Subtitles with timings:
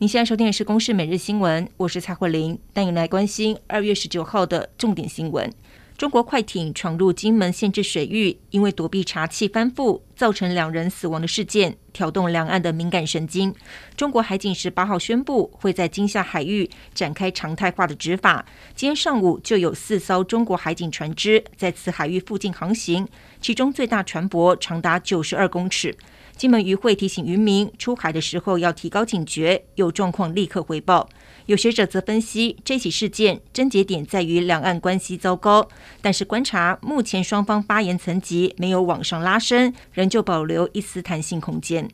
[0.00, 5.52] 您现在收听的是《公视每日新闻》，我是蔡慧玲，带您来关心二月十九号的重点新闻。
[5.98, 13.54] 中国快艇闯入金门限制水域，因为躲避查缉翻覆，造成两人死亡的事件，挑动两岸的敏感神经。
[13.94, 18.46] 中国海警十八号宣布，会在金厦海域展开常态化的执法。
[18.74, 23.06] 今天上午就有四艘中国海警船只在此海域附近航行，
[23.42, 25.94] 其中最大船舶长达九十二公尺。
[26.40, 31.06] 金门渔会提醒渔民出海的时候要提高警觉，有状况立刻回报。
[31.44, 35.68] 有学者则分析，这起事件症结点在于两岸关系糟糕，
[36.00, 41.86] 但是观察目前双方发言层级没有往上拉升，仍旧保留一丝弹性空间。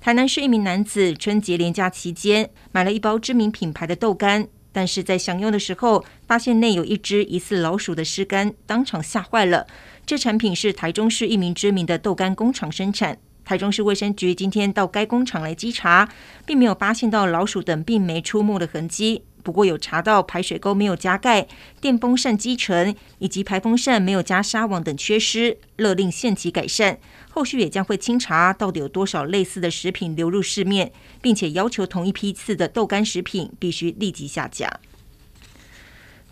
[0.00, 9.68] 台南市一名男子春节连假期间买了一包知名品牌的豆干，但是在享用的时候发现内有一只疑似老鼠的尸干，当场吓坏了。
[10.04, 13.16] 这产品是台中市一名知名的豆干工厂生产。
[13.48, 16.06] 台中市卫生局今天到该工厂来稽查，
[16.44, 19.22] 并没有发现到老鼠等病媒出没的痕迹。
[19.42, 21.48] 不过有查到排水沟没有加盖、
[21.80, 26.98] 电风扇积尘以及排风扇没有加纱网等缺失，勒令限期改善。
[27.30, 34.70] 后续也将会清查到底有多少类似的食品流入市面，并且要求同一批次的豆干食品必须立即下架。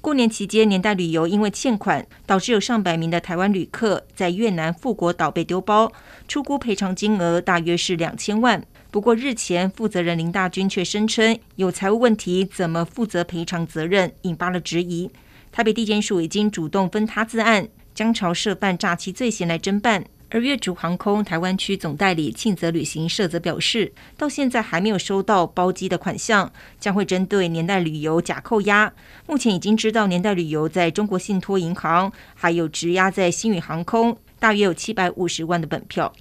[0.06, 5.90] 过年期间，年代旅游因为欠款，导致有上百名的台湾旅客在越南富国岛被丢包，
[6.28, 8.64] 出估赔偿金额大约是两千万。
[8.92, 15.10] 不过日前负责人林大军却声称有财务问题，怎么负责赔偿责任，引发了质疑。
[15.50, 20.04] 台北地检署已经主动分他自案，将朝涉犯诈欺罪嫌来侦办。
[20.28, 28.92] 而越竹航空台湾区总代理庆泽旅行社则表示，到现在还没有收到包机的款项，将会针对年代旅游假扣押。
[29.26, 36.12] 目前已经知道年代旅游在中国信托银行，还有质押在星宇航空，大约有七百五十万的本票。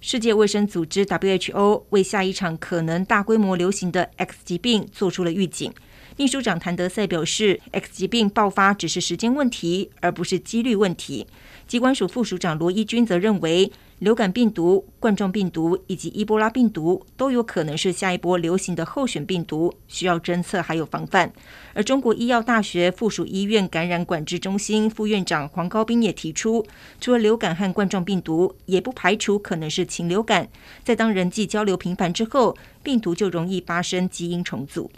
[0.00, 5.72] 世界卫生组织 WHO 为下一场可能大规模流行的 X 疾病做出了预警。
[6.16, 11.26] 秘书长谭德赛表示，X 疾病爆发只是时间问题，而不是几率问题。
[11.66, 21.32] 疾管署副署长罗一军则认为，流感病毒、冠状病毒以及伊波拉病毒都有可能是下一波流行的候选病毒，需要侦测还有防范。
[21.72, 26.66] 而中国医药大学附属医院感染管制中心副院长黄高斌也提出，
[27.00, 30.48] 除了流感和冠状病毒，也不排除可能是禽流感。
[30.82, 34.90] 在当人际交流频繁之后，病毒就容易发生基因重组。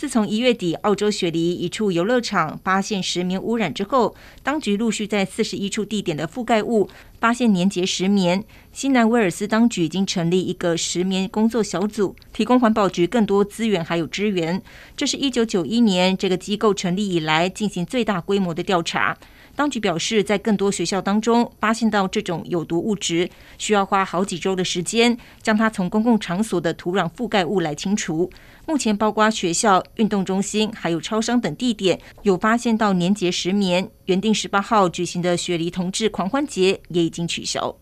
[0.00, 6.88] 自从一月底澳洲雪梨一处游乐场发现石棉污染之后，当局陆续在四十一处地点的覆盖物
[7.20, 8.42] 发现年结石棉。
[8.72, 14.62] 新南威尔斯当局已经成立一个石棉工作小组，提供环保局更多资源还有支援。
[14.96, 19.18] 这是一九九一年这个机构成立以来进行最大规模的调查。
[19.60, 23.28] 当局表示，在更多学校当中发现到这种有毒物质，
[23.58, 28.30] 需要花好几周的时间将它从公共场所的土壤覆盖物来清除。
[28.66, 33.86] 目前，包括学校、运动中心还有超商等地点有发现到年节石棉。
[34.06, 37.76] 原定十八号举行的雪梨同志狂欢节也已经取消。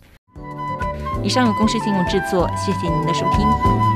[1.22, 3.87] 以上由公视新闻制作，谢谢您的收听。